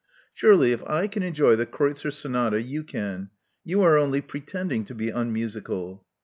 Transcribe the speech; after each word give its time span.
Surely 0.33 0.71
if 0.71 0.83
I 0.85 1.05
can 1.05 1.21
enjoy 1.21 1.55
the 1.55 1.67
Kreutzer 1.67 2.09
Sonata, 2.09 2.59
you 2.63 2.83
can. 2.83 3.29
You 3.63 3.83
are 3.83 3.99
only 3.99 4.19
pretending 4.19 4.83
to 4.85 4.95
be 4.95 5.11
unmusical." 5.11 6.03